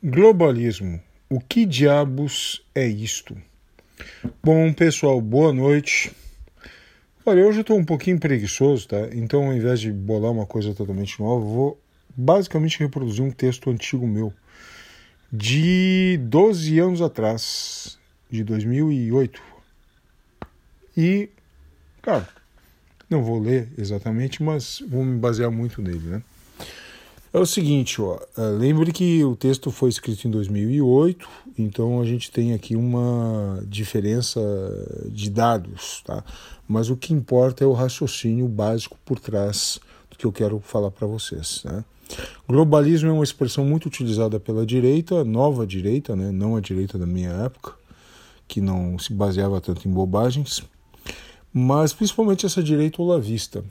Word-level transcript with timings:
Globalismo. 0.00 1.02
O 1.28 1.40
que 1.40 1.66
diabos 1.66 2.64
é 2.72 2.86
isto? 2.86 3.36
Bom, 4.40 4.72
pessoal, 4.72 5.20
boa 5.20 5.52
noite. 5.52 6.12
Olha, 7.26 7.44
hoje 7.44 7.58
eu 7.58 7.62
estou 7.62 7.76
um 7.76 7.84
pouquinho 7.84 8.16
preguiçoso, 8.16 8.86
tá? 8.86 9.08
Então, 9.12 9.46
ao 9.46 9.52
invés 9.52 9.80
de 9.80 9.90
bolar 9.90 10.30
uma 10.30 10.46
coisa 10.46 10.72
totalmente 10.72 11.18
nova, 11.18 11.44
vou 11.44 11.80
basicamente 12.16 12.78
reproduzir 12.78 13.24
um 13.24 13.32
texto 13.32 13.70
antigo 13.70 14.06
meu, 14.06 14.32
de 15.32 16.16
12 16.22 16.78
anos 16.78 17.02
atrás, 17.02 17.98
de 18.30 18.44
2008. 18.44 19.42
E, 20.96 21.28
cara, 22.00 22.28
não 23.10 23.24
vou 23.24 23.40
ler 23.40 23.68
exatamente, 23.76 24.44
mas 24.44 24.80
vou 24.88 25.04
me 25.04 25.18
basear 25.18 25.50
muito 25.50 25.82
nele, 25.82 26.08
né? 26.08 26.22
É 27.38 27.40
o 27.40 27.46
seguinte, 27.46 28.02
ó, 28.02 28.18
é, 28.36 28.40
lembre 28.50 28.90
que 28.90 29.24
o 29.24 29.36
texto 29.36 29.70
foi 29.70 29.90
escrito 29.90 30.26
em 30.26 30.30
2008, 30.32 31.28
então 31.56 32.00
a 32.00 32.04
gente 32.04 32.32
tem 32.32 32.52
aqui 32.52 32.74
uma 32.74 33.62
diferença 33.64 34.40
de 35.06 35.30
dados, 35.30 36.02
tá? 36.04 36.24
Mas 36.66 36.90
o 36.90 36.96
que 36.96 37.14
importa 37.14 37.62
é 37.62 37.66
o 37.68 37.72
raciocínio 37.72 38.48
básico 38.48 38.98
por 39.04 39.20
trás 39.20 39.78
do 40.10 40.16
que 40.16 40.26
eu 40.26 40.32
quero 40.32 40.58
falar 40.58 40.90
para 40.90 41.06
vocês, 41.06 41.62
né? 41.64 41.84
Globalismo 42.48 43.08
é 43.08 43.12
uma 43.12 43.22
expressão 43.22 43.64
muito 43.64 43.86
utilizada 43.86 44.40
pela 44.40 44.66
direita, 44.66 45.22
nova 45.22 45.64
direita, 45.64 46.16
né? 46.16 46.32
Não 46.32 46.56
a 46.56 46.60
direita 46.60 46.98
da 46.98 47.06
minha 47.06 47.30
época, 47.30 47.72
que 48.48 48.60
não 48.60 48.98
se 48.98 49.12
baseava 49.12 49.60
tanto 49.60 49.88
em 49.88 49.92
bobagens, 49.92 50.64
mas 51.52 51.92
principalmente 51.92 52.44
essa 52.44 52.60
direita 52.60 53.00
olavista, 53.00 53.64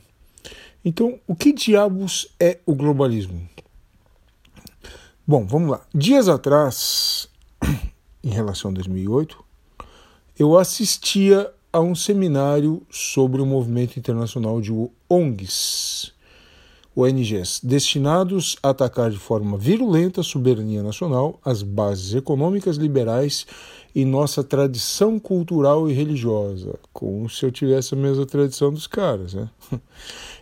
então, 0.88 1.20
o 1.27 1.36
que 1.36 1.52
diabos 1.52 2.34
é 2.40 2.59
o 2.66 2.73
globalismo? 2.73 3.45
Bom, 5.28 5.45
vamos 5.45 5.70
lá. 5.70 5.82
Dias 5.94 6.30
atrás, 6.30 7.28
em 8.23 8.30
relação 8.30 8.72
a 8.72 8.76
2008, 8.76 9.44
eu 10.39 10.58
assistia 10.58 11.52
a 11.73 11.81
um 11.81 11.94
seminário 11.94 12.81
sobre 12.89 13.42
o 13.42 13.45
movimento 13.45 14.00
internacional 14.00 14.61
de 14.61 14.72
ONGs, 15.09 16.14
ONGs, 16.95 17.59
destinados 17.61 18.56
a 18.64 18.70
atacar 18.70 19.11
de 19.11 19.17
forma 19.17 19.58
virulenta 19.58 20.22
a 20.22 20.23
soberania 20.23 20.81
nacional, 20.81 21.38
as 21.44 21.64
bases 21.64 22.16
econômicas 22.16 22.78
liberais 22.78 23.45
e 23.94 24.06
nossa 24.06 24.44
tradição 24.44 25.20
cultural 25.20 25.89
e 25.89 25.94
religiosa, 25.94 26.80
como 26.94 27.30
se 27.30 27.45
eu 27.45 27.52
tivesse 27.52 27.94
a 27.94 27.98
mesma 27.98 28.26
tradição 28.26 28.72
dos 28.72 28.88
caras, 28.88 29.33
né? 29.33 29.50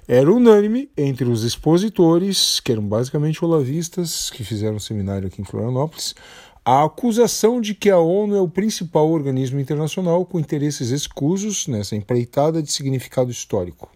Era 0.07 0.31
unânime 0.31 0.87
entre 0.95 1.25
os 1.25 1.43
expositores, 1.43 2.59
que 2.59 2.71
eram 2.71 2.83
basicamente 2.83 3.43
olavistas, 3.43 4.29
que 4.29 4.43
fizeram 4.43 4.75
um 4.75 4.79
seminário 4.79 5.27
aqui 5.27 5.41
em 5.41 5.45
Florianópolis, 5.45 6.13
a 6.63 6.83
acusação 6.83 7.59
de 7.59 7.73
que 7.73 7.89
a 7.89 7.97
ONU 7.97 8.35
é 8.35 8.39
o 8.39 8.47
principal 8.47 9.09
organismo 9.09 9.59
internacional 9.59 10.23
com 10.23 10.39
interesses 10.39 10.91
escusos 10.91 11.65
nessa 11.65 11.95
empreitada 11.95 12.61
de 12.61 12.71
significado 12.71 13.31
histórico. 13.31 13.89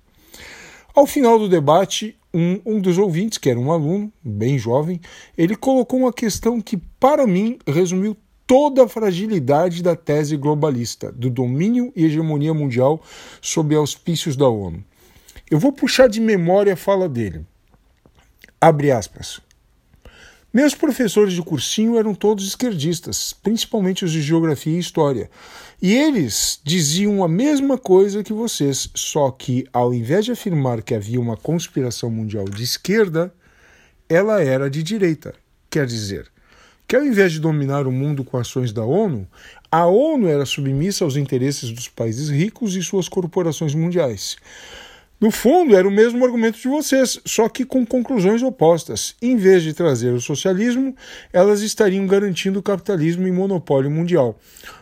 Ao 0.96 1.06
final 1.06 1.38
do 1.38 1.48
debate, 1.48 2.18
um, 2.34 2.60
um 2.66 2.82
dos 2.82 2.98
ouvintes, 2.98 3.38
que 3.38 3.48
era 3.48 3.60
um 3.60 3.72
aluno, 3.72 4.12
bem 4.24 4.58
jovem, 4.58 5.00
ele 5.38 5.56
colocou 5.56 6.00
uma 6.00 6.14
questão 6.14 6.60
que, 6.60 6.78
para 7.00 7.28
mim, 7.28 7.60
resumiu 7.68 8.18
toda 8.48 8.86
a 8.86 8.90
fragilidade 8.90 9.84
da 9.84 9.96
tese 9.96 10.36
globalista, 10.36 11.12
do 11.12 11.30
domínio 11.30 11.94
e 11.96 12.06
hegemonia 12.06 12.52
mundial 12.52 13.00
sob 13.40 13.76
auspícios 13.76 14.36
da 14.36 14.50
ONU. 14.50 14.84
Eu 15.50 15.58
vou 15.58 15.72
puxar 15.72 16.08
de 16.08 16.22
memória 16.22 16.74
a 16.74 16.78
fala 16.78 17.10
dele. 17.10 17.44
Abre 18.62 18.92
aspas. 18.92 19.42
Meus 20.54 20.76
professores 20.76 21.34
de 21.34 21.42
cursinho 21.42 21.98
eram 21.98 22.14
todos 22.14 22.48
esquerdistas, 22.48 23.34
principalmente 23.34 24.06
os 24.06 24.12
de 24.12 24.22
geografia 24.22 24.76
e 24.76 24.80
história. 24.80 25.30
E 25.82 25.96
eles 25.96 26.60
diziam 26.64 27.24
a 27.24 27.28
mesma 27.28 27.80
coisa 27.80 28.24
que 28.24 28.34
vocês, 28.34 28.90
só 28.94 29.32
que 29.32 29.66
ao 29.74 29.92
invés 29.92 30.26
de 30.26 30.32
afirmar 30.32 30.84
que 30.84 30.94
havia 30.94 31.20
uma 31.20 31.36
conspiração 31.36 32.12
mundial 32.12 32.46
de 32.46 32.64
esquerda, 32.64 33.34
ela 34.08 34.44
era 34.44 34.70
de 34.70 34.84
direita. 34.84 35.34
Quer 35.68 35.88
dizer, 35.88 36.32
que 36.88 36.96
ao 36.96 37.04
invés 37.04 37.32
de 37.32 37.40
dominar 37.40 37.88
o 37.88 37.92
mundo 37.92 38.24
com 38.24 38.38
ações 38.38 38.72
da 38.72 38.84
ONU, 38.84 39.28
a 39.72 39.86
ONU 39.88 40.28
era 40.28 40.46
submissa 40.46 41.06
aos 41.06 41.16
interesses 41.16 41.72
dos 41.72 41.88
países 41.88 42.30
ricos 42.30 42.76
e 42.76 42.84
suas 42.84 43.10
corporações 43.10 43.74
mundiais. 43.74 44.38
No 45.20 45.32
fundo, 45.32 45.76
era 45.76 45.86
o 45.86 45.92
mesmo 45.92 46.24
argumento 46.24 46.58
de 46.58 46.68
vocês, 46.70 47.20
só 47.26 47.50
que 47.50 47.66
com 47.66 47.86
conclusões 47.86 48.42
opostas. 48.42 49.16
Em 49.22 49.36
vez 49.36 49.64
de 49.64 49.74
trazer 49.74 50.14
o 50.14 50.22
socialismo, 50.22 50.96
elas 51.34 51.62
estariam 51.62 52.08
garantindo 52.08 52.60
o 52.60 52.64
capitalismo 52.64 53.28
e 53.28 53.32
monopólio 53.32 53.92
mundial. 53.92 54.40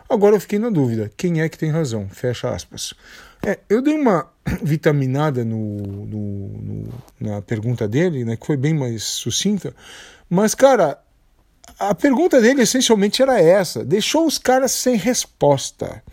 Agora 0.08 0.36
eu 0.36 0.40
fiquei 0.40 0.59
na 0.59 0.70
dúvida: 0.70 1.12
quem 1.18 1.42
é 1.42 1.50
que 1.50 1.58
tem 1.58 1.72
razão? 1.72 2.08
Fecha 2.09 2.50
aspas. 2.50 2.94
É, 3.46 3.58
eu 3.68 3.81
dei 3.81 3.96
uma 3.96 4.30
vitaminada 4.62 5.44
no, 5.44 5.78
no, 5.78 6.48
no, 6.50 6.94
na 7.19 7.42
pergunta 7.42 7.88
dele, 7.88 8.24
né, 8.24 8.36
que 8.36 8.46
foi 8.46 8.58
bem 8.58 8.74
mais 8.74 9.04
sucinta, 9.04 9.75
mas, 10.30 10.54
cara, 10.54 11.00
a 11.80 11.94
pergunta 11.96 12.40
dele 12.40 12.62
essencialmente 12.62 13.22
era 13.22 13.42
essa: 13.42 13.84
deixou 13.84 14.25
os 14.25 14.38
caras 14.38 14.72
sem 14.72 14.96
resposta. 14.96 16.04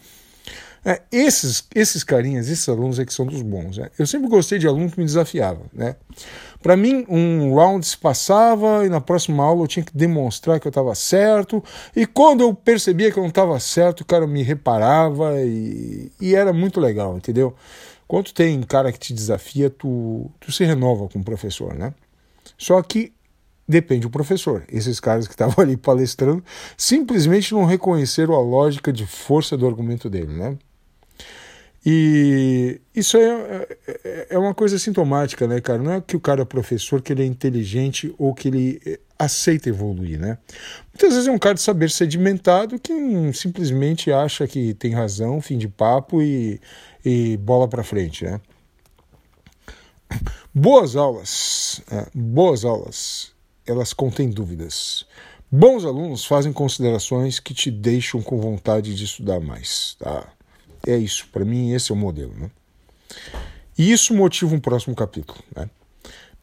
É, 0.84 1.00
esses, 1.10 1.66
esses 1.74 2.04
carinhas, 2.04 2.48
esses 2.48 2.68
alunos 2.68 2.98
é 2.98 3.06
que 3.06 3.14
são 3.14 3.24
dos 3.24 3.40
bons. 3.40 3.78
Né? 3.78 3.90
Eu 3.98 4.06
sempre 4.06 4.28
gostei 4.28 4.58
de 4.58 4.66
aluno 4.66 4.90
que 4.90 4.98
me 4.98 5.06
desafiava. 5.06 5.62
Né? 5.72 5.96
Para 6.62 6.76
mim, 6.76 7.06
um 7.08 7.54
round 7.54 7.86
se 7.86 7.96
passava 7.96 8.84
e 8.84 8.88
na 8.88 9.00
próxima 9.00 9.42
aula 9.42 9.62
eu 9.62 9.66
tinha 9.66 9.84
que 9.84 9.96
demonstrar 9.96 10.60
que 10.60 10.66
eu 10.66 10.70
estava 10.70 10.94
certo. 10.94 11.64
E 11.96 12.04
quando 12.04 12.42
eu 12.42 12.54
percebia 12.54 13.10
que 13.10 13.18
eu 13.18 13.22
não 13.22 13.30
estava 13.30 13.58
certo, 13.58 14.02
o 14.02 14.04
cara 14.04 14.26
me 14.26 14.42
reparava 14.42 15.40
e, 15.40 16.12
e 16.20 16.34
era 16.34 16.52
muito 16.52 16.80
legal, 16.80 17.16
entendeu? 17.16 17.54
Quando 18.06 18.32
tem 18.32 18.62
cara 18.62 18.92
que 18.92 18.98
te 18.98 19.14
desafia, 19.14 19.70
tu, 19.70 20.30
tu 20.38 20.52
se 20.52 20.64
renova 20.64 21.08
com 21.08 21.18
o 21.18 21.24
professor, 21.24 21.74
né? 21.74 21.94
Só 22.58 22.80
que 22.82 23.12
depende 23.66 24.02
do 24.02 24.10
professor. 24.10 24.64
Esses 24.68 25.00
caras 25.00 25.26
que 25.26 25.32
estavam 25.32 25.56
ali 25.64 25.76
palestrando 25.76 26.44
simplesmente 26.76 27.54
não 27.54 27.64
reconheceram 27.64 28.34
a 28.34 28.40
lógica 28.40 28.92
de 28.92 29.06
força 29.06 29.56
do 29.56 29.66
argumento 29.66 30.10
dele, 30.10 30.32
né? 30.34 30.58
E 31.86 32.80
isso 32.94 33.18
é, 33.18 33.66
é, 33.86 34.26
é 34.30 34.38
uma 34.38 34.54
coisa 34.54 34.78
sintomática, 34.78 35.46
né, 35.46 35.60
cara? 35.60 35.82
Não 35.82 35.92
é 35.92 36.00
que 36.00 36.16
o 36.16 36.20
cara 36.20 36.42
é 36.42 36.44
professor, 36.44 37.02
que 37.02 37.12
ele 37.12 37.22
é 37.22 37.26
inteligente 37.26 38.14
ou 38.16 38.34
que 38.34 38.48
ele 38.48 38.80
eh, 38.86 38.98
aceita 39.18 39.68
evoluir, 39.68 40.18
né? 40.18 40.38
Muitas 40.92 41.12
vezes 41.12 41.28
é 41.28 41.30
um 41.30 41.38
cara 41.38 41.54
de 41.54 41.60
saber 41.60 41.90
sedimentado 41.90 42.78
que 42.78 42.92
simplesmente 43.34 44.10
acha 44.10 44.46
que 44.46 44.72
tem 44.74 44.92
razão, 44.92 45.42
fim 45.42 45.58
de 45.58 45.68
papo 45.68 46.22
e, 46.22 46.58
e 47.04 47.36
bola 47.36 47.68
para 47.68 47.82
frente, 47.82 48.24
né? 48.24 48.40
Boas 50.54 50.96
aulas, 50.96 51.82
é, 51.90 52.06
boas 52.14 52.64
aulas, 52.64 53.32
elas 53.66 53.92
contêm 53.92 54.30
dúvidas. 54.30 55.04
Bons 55.50 55.84
alunos 55.84 56.24
fazem 56.24 56.52
considerações 56.52 57.38
que 57.38 57.52
te 57.52 57.70
deixam 57.70 58.22
com 58.22 58.40
vontade 58.40 58.94
de 58.94 59.04
estudar 59.04 59.40
mais, 59.40 59.96
tá? 59.98 60.26
É 60.86 60.96
isso, 60.96 61.26
para 61.32 61.44
mim 61.44 61.72
esse 61.72 61.90
é 61.90 61.94
o 61.94 61.98
modelo. 61.98 62.34
Né? 62.34 62.50
E 63.76 63.90
isso 63.90 64.14
motiva 64.14 64.54
um 64.54 64.60
próximo 64.60 64.94
capítulo. 64.94 65.38
Né? 65.54 65.68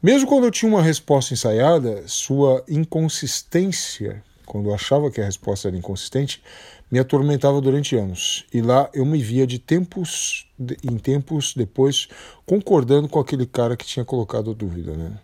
Mesmo 0.02 0.28
quando 0.28 0.44
eu 0.44 0.50
tinha 0.50 0.70
uma 0.70 0.82
resposta 0.82 1.32
ensaiada, 1.32 2.02
sua 2.06 2.64
inconsistência, 2.68 4.22
quando 4.44 4.68
eu 4.68 4.74
achava 4.74 5.10
que 5.10 5.20
a 5.20 5.24
resposta 5.24 5.68
era 5.68 5.76
inconsistente, 5.76 6.42
me 6.90 6.98
atormentava 6.98 7.60
durante 7.60 7.96
anos. 7.96 8.44
E 8.52 8.60
lá 8.60 8.90
eu 8.92 9.06
me 9.06 9.22
via 9.22 9.46
de 9.46 9.58
tempos 9.58 10.46
em 10.58 10.98
tempos 10.98 11.54
depois 11.54 12.08
concordando 12.44 13.08
com 13.08 13.18
aquele 13.18 13.46
cara 13.46 13.76
que 13.76 13.86
tinha 13.86 14.04
colocado 14.04 14.50
a 14.50 14.54
dúvida. 14.54 14.94
Né? 14.94 15.18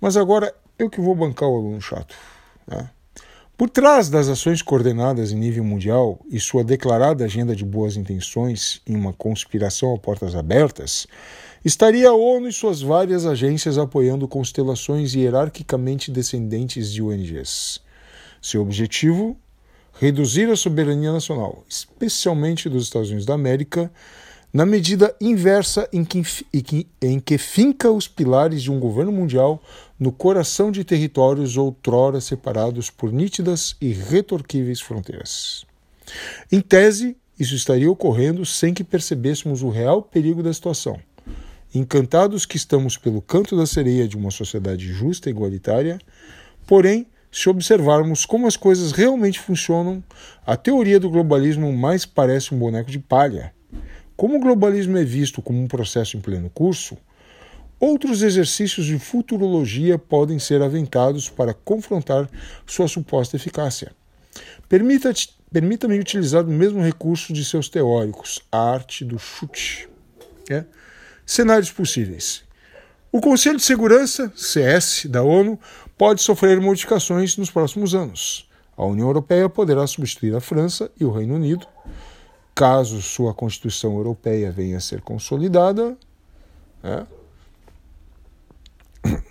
Mas 0.00 0.16
agora 0.16 0.54
eu 0.78 0.90
que 0.90 1.00
vou 1.00 1.14
bancar 1.14 1.48
o 1.48 1.56
aluno 1.56 1.80
chato. 1.80 2.14
Né? 2.66 2.90
Por 3.56 3.70
trás 3.70 4.10
das 4.10 4.28
ações 4.28 4.60
coordenadas 4.60 5.32
em 5.32 5.36
nível 5.36 5.64
mundial 5.64 6.20
e 6.28 6.38
sua 6.38 6.62
declarada 6.62 7.24
agenda 7.24 7.56
de 7.56 7.64
boas 7.64 7.96
intenções 7.96 8.82
em 8.86 8.94
uma 8.94 9.14
conspiração 9.14 9.94
a 9.94 9.98
portas 9.98 10.34
abertas, 10.34 11.06
estaria 11.64 12.10
a 12.10 12.14
ONU 12.14 12.48
e 12.48 12.52
suas 12.52 12.82
várias 12.82 13.24
agências 13.24 13.78
apoiando 13.78 14.28
constelações 14.28 15.14
hierarquicamente 15.14 16.10
descendentes 16.10 16.92
de 16.92 17.02
ONGs. 17.02 17.80
Seu 18.42 18.60
objetivo? 18.60 19.34
Reduzir 19.98 20.50
a 20.50 20.56
soberania 20.56 21.10
nacional, 21.10 21.64
especialmente 21.66 22.68
dos 22.68 22.82
Estados 22.82 23.08
Unidos 23.08 23.24
da 23.24 23.32
América, 23.32 23.90
na 24.56 24.64
medida 24.64 25.14
inversa 25.20 25.86
em 25.92 26.02
que, 26.02 26.22
em 27.02 27.20
que 27.20 27.36
finca 27.36 27.90
os 27.90 28.08
pilares 28.08 28.62
de 28.62 28.72
um 28.72 28.80
governo 28.80 29.12
mundial 29.12 29.62
no 30.00 30.10
coração 30.10 30.72
de 30.72 30.82
territórios 30.82 31.58
outrora 31.58 32.22
separados 32.22 32.88
por 32.88 33.12
nítidas 33.12 33.76
e 33.82 33.92
retorquíveis 33.92 34.80
fronteiras. 34.80 35.66
Em 36.50 36.62
tese, 36.62 37.18
isso 37.38 37.54
estaria 37.54 37.90
ocorrendo 37.90 38.46
sem 38.46 38.72
que 38.72 38.82
percebêssemos 38.82 39.62
o 39.62 39.68
real 39.68 40.00
perigo 40.00 40.42
da 40.42 40.54
situação. 40.54 40.98
Encantados 41.74 42.46
que 42.46 42.56
estamos 42.56 42.96
pelo 42.96 43.20
canto 43.20 43.58
da 43.58 43.66
sereia 43.66 44.08
de 44.08 44.16
uma 44.16 44.30
sociedade 44.30 44.90
justa 44.90 45.28
e 45.28 45.32
igualitária, 45.32 45.98
porém 46.66 47.06
se 47.30 47.50
observarmos 47.50 48.24
como 48.24 48.46
as 48.46 48.56
coisas 48.56 48.92
realmente 48.92 49.38
funcionam, 49.38 50.02
a 50.46 50.56
teoria 50.56 50.98
do 50.98 51.10
globalismo 51.10 51.70
mais 51.74 52.06
parece 52.06 52.54
um 52.54 52.58
boneco 52.58 52.90
de 52.90 52.98
palha. 52.98 53.54
Como 54.16 54.36
o 54.36 54.40
globalismo 54.40 54.96
é 54.96 55.04
visto 55.04 55.42
como 55.42 55.60
um 55.60 55.68
processo 55.68 56.16
em 56.16 56.20
pleno 56.20 56.48
curso, 56.48 56.96
outros 57.78 58.22
exercícios 58.22 58.86
de 58.86 58.98
futurologia 58.98 59.98
podem 59.98 60.38
ser 60.38 60.62
aventados 60.62 61.28
para 61.28 61.52
confrontar 61.52 62.28
sua 62.66 62.88
suposta 62.88 63.36
eficácia. 63.36 63.92
Permita-me 64.68 65.98
utilizar 65.98 66.44
o 66.44 66.50
mesmo 66.50 66.82
recurso 66.82 67.32
de 67.32 67.44
seus 67.44 67.68
teóricos, 67.68 68.40
a 68.50 68.72
arte 68.72 69.04
do 69.04 69.18
chute. 69.18 69.88
É? 70.50 70.64
Cenários 71.26 71.70
possíveis. 71.70 72.42
O 73.12 73.20
Conselho 73.20 73.56
de 73.56 73.64
Segurança, 73.64 74.32
CS, 74.34 75.06
da 75.06 75.22
ONU, 75.22 75.58
pode 75.96 76.22
sofrer 76.22 76.60
modificações 76.60 77.36
nos 77.36 77.50
próximos 77.50 77.94
anos. 77.94 78.48
A 78.76 78.84
União 78.84 79.08
Europeia 79.08 79.48
poderá 79.48 79.86
substituir 79.86 80.34
a 80.34 80.40
França 80.40 80.90
e 80.98 81.04
o 81.04 81.10
Reino 81.10 81.34
Unido. 81.34 81.66
Caso 82.56 83.02
sua 83.02 83.34
Constituição 83.34 83.96
Europeia 83.96 84.50
venha 84.50 84.78
a 84.78 84.80
ser 84.80 85.02
consolidada, 85.02 85.94
né? 86.82 87.06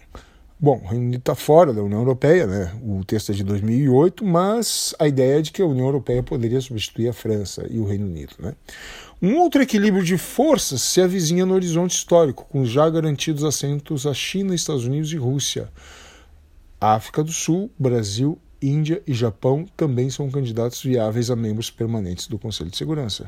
Bom, 0.60 0.80
o 0.84 0.88
Reino 0.88 1.06
Unido 1.08 1.22
está 1.22 1.34
fora 1.34 1.74
da 1.74 1.82
União 1.82 2.02
Europeia, 2.02 2.46
né? 2.46 2.72
o 2.84 3.04
texto 3.04 3.32
é 3.32 3.36
de 3.36 3.44
2008, 3.44 4.24
mas 4.24 4.94
a 5.00 5.08
ideia 5.08 5.40
é 5.40 5.42
de 5.42 5.52
que 5.52 5.60
a 5.60 5.66
União 5.66 5.88
Europeia 5.88 6.22
poderia 6.22 6.62
substituir 6.62 7.10
a 7.10 7.14
França 7.14 7.66
e 7.68 7.80
o 7.80 7.86
Reino 7.86 8.06
Unido. 8.06 8.36
Né? 8.38 8.54
Um 9.20 9.38
outro 9.40 9.60
equilíbrio 9.60 10.04
de 10.04 10.20
forças 10.20 10.84
se 10.84 11.02
avizinha 11.02 11.48
no 11.48 11.56
horizonte 11.56 11.96
histórico, 11.96 12.46
com 12.48 12.64
já 12.64 12.88
garantidos 12.92 13.44
assentos 13.44 14.06
a 14.06 14.14
China, 14.14 14.54
Estados 14.54 14.86
Unidos 14.86 15.12
e 15.12 15.18
Rússia. 15.18 15.68
África 16.80 17.24
do 17.24 17.32
Sul, 17.32 17.72
Brasil, 17.80 18.38
Índia 18.62 19.02
e 19.06 19.14
Japão 19.14 19.66
também 19.76 20.10
são 20.10 20.30
candidatos 20.30 20.82
viáveis 20.82 21.30
a 21.30 21.36
membros 21.36 21.70
permanentes 21.70 22.28
do 22.28 22.38
Conselho 22.38 22.70
de 22.70 22.78
Segurança. 22.78 23.24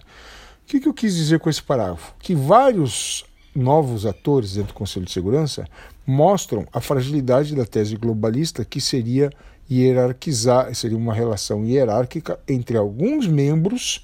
O 0.63 0.67
que, 0.67 0.79
que 0.79 0.87
eu 0.87 0.93
quis 0.93 1.15
dizer 1.15 1.39
com 1.39 1.49
esse 1.49 1.63
parágrafo? 1.63 2.13
Que 2.19 2.35
vários 2.35 3.25
novos 3.55 4.05
atores 4.05 4.53
dentro 4.53 4.73
do 4.73 4.77
Conselho 4.77 5.05
de 5.05 5.11
Segurança 5.11 5.67
mostram 6.05 6.67
a 6.71 6.79
fragilidade 6.79 7.55
da 7.55 7.65
tese 7.65 7.95
globalista 7.95 8.63
que 8.63 8.79
seria 8.79 9.31
hierarquizar, 9.69 10.73
seria 10.73 10.97
uma 10.97 11.13
relação 11.13 11.65
hierárquica 11.65 12.39
entre 12.47 12.77
alguns 12.77 13.27
membros 13.27 14.01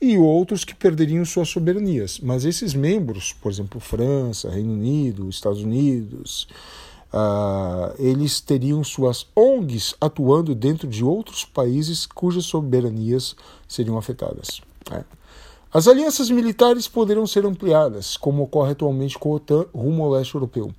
e 0.00 0.18
outros 0.18 0.64
que 0.64 0.74
perderiam 0.74 1.24
suas 1.24 1.48
soberanias. 1.48 2.20
Mas 2.20 2.44
esses 2.44 2.74
membros, 2.74 3.32
por 3.32 3.50
exemplo, 3.50 3.80
França, 3.80 4.50
Reino 4.50 4.72
Unido, 4.72 5.28
Estados 5.28 5.62
Unidos, 5.62 6.48
uh, 7.12 7.94
eles 7.98 8.40
teriam 8.40 8.82
suas 8.84 9.26
ONGs 9.34 9.94
atuando 10.00 10.54
dentro 10.54 10.88
de 10.88 11.04
outros 11.04 11.44
países 11.44 12.06
cujas 12.06 12.44
soberanias 12.44 13.36
seriam 13.68 13.96
afetadas. 13.98 14.60
Né? 14.90 15.04
As 15.72 15.88
alianças 15.88 16.30
militares 16.30 16.88
poderão 16.88 17.26
ser 17.26 17.44
ampliadas, 17.44 18.16
como 18.16 18.42
ocorre 18.42 18.72
atualmente 18.72 19.18
com 19.18 19.32
a 19.32 19.36
OTAN 19.36 19.66
rumo 19.74 20.04
ao 20.04 20.10
leste 20.10 20.34
europeu. 20.34 20.72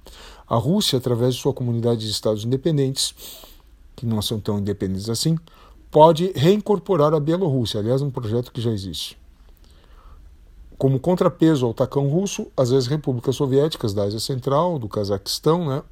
A 0.47 0.55
Rússia, 0.55 0.97
através 0.97 1.35
de 1.35 1.41
sua 1.41 1.53
comunidade 1.53 1.99
de 2.01 2.09
estados 2.09 2.45
independentes, 2.45 3.13
que 3.95 4.05
não 4.05 4.21
são 4.21 4.39
tão 4.39 4.59
independentes 4.59 5.09
assim, 5.09 5.37
pode 5.91 6.31
reincorporar 6.35 7.13
a 7.13 7.19
Bielorrússia, 7.19 7.79
aliás, 7.79 8.01
um 8.01 8.09
projeto 8.09 8.51
que 8.51 8.61
já 8.61 8.71
existe. 8.71 9.17
Como 10.77 10.99
contrapeso 10.99 11.65
ao 11.65 11.73
tacão 11.73 12.07
russo, 12.07 12.47
as 12.55 12.71
ex-repúblicas 12.71 13.35
soviéticas 13.35 13.95
da 13.95 14.03
Ásia 14.03 14.19
Central, 14.19 14.77
do 14.77 14.87
Cazaquistão, 14.87 15.65
né, 15.65 15.83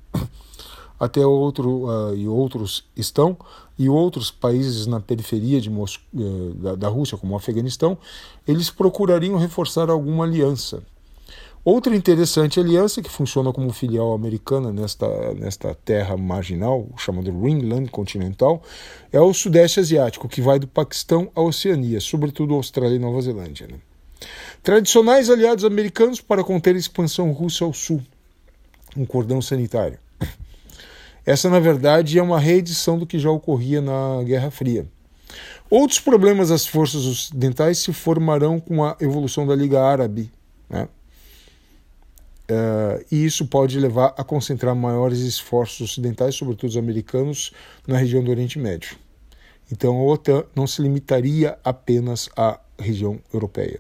até 0.99 1.25
outro 1.25 1.87
uh, 1.87 2.15
e 2.15 2.27
outros 2.27 2.85
estão 2.95 3.37
e 3.77 3.89
outros 3.89 4.31
países 4.31 4.87
na 4.87 4.99
periferia 4.99 5.59
de 5.59 5.69
Mos 5.69 5.99
uh, 6.13 6.53
da, 6.55 6.75
da 6.75 6.87
Rússia, 6.87 7.17
como 7.17 7.33
o 7.33 7.37
Afeganistão, 7.37 7.97
eles 8.47 8.69
procurariam 8.69 9.37
reforçar 9.37 9.89
alguma 9.89 10.23
aliança. 10.23 10.81
Outra 11.65 11.95
interessante 11.95 12.59
aliança 12.59 13.01
que 13.01 13.09
funciona 13.09 13.51
como 13.51 13.73
filial 13.73 14.13
americana 14.13 14.71
nesta, 14.71 15.33
nesta 15.33 15.73
terra 15.73 16.15
marginal, 16.15 16.87
chamada 16.95 17.31
Ringland 17.31 17.89
continental, 17.89 18.61
é 19.11 19.19
o 19.19 19.33
Sudeste 19.33 19.79
Asiático, 19.79 20.29
que 20.29 20.41
vai 20.41 20.59
do 20.59 20.67
Paquistão 20.67 21.31
à 21.35 21.41
Oceania, 21.41 21.99
sobretudo 21.99 22.53
Austrália 22.53 22.97
e 22.97 22.99
Nova 22.99 23.19
Zelândia. 23.19 23.65
Né? 23.65 23.79
Tradicionais 24.61 25.27
aliados 25.27 25.65
americanos 25.65 26.21
para 26.21 26.43
conter 26.43 26.75
a 26.75 26.77
expansão 26.77 27.31
russa 27.31 27.65
ao 27.65 27.73
sul, 27.73 27.99
um 28.95 29.03
cordão 29.03 29.41
sanitário. 29.41 29.97
Essa, 31.25 31.49
na 31.49 31.59
verdade, 31.59 32.19
é 32.19 32.23
uma 32.23 32.39
reedição 32.39 32.99
do 32.99 33.05
que 33.05 33.17
já 33.17 33.31
ocorria 33.31 33.81
na 33.81 34.21
Guerra 34.23 34.51
Fria. 34.51 34.87
Outros 35.69 35.99
problemas 35.99 36.49
das 36.49 36.65
forças 36.65 37.05
ocidentais 37.05 37.79
se 37.79 37.91
formarão 37.91 38.59
com 38.59 38.83
a 38.83 38.95
evolução 39.01 39.47
da 39.47 39.55
Liga 39.55 39.81
Árabe. 39.81 40.31
Né? 40.69 40.87
Uh, 42.49 43.03
e 43.11 43.25
isso 43.25 43.47
pode 43.47 43.79
levar 43.79 44.13
a 44.15 44.23
concentrar 44.23 44.75
maiores 44.75 45.19
esforços 45.19 45.89
ocidentais, 45.89 46.35
sobretudo 46.35 46.69
os 46.69 46.77
americanos, 46.77 47.51
na 47.87 47.97
região 47.97 48.23
do 48.23 48.29
Oriente 48.29 48.59
Médio. 48.59 48.95
Então 49.71 49.97
a 49.97 50.03
OTAN 50.03 50.43
não 50.55 50.67
se 50.67 50.79
limitaria 50.81 51.57
apenas 51.63 52.29
à 52.37 52.59
região 52.77 53.19
europeia. 53.33 53.79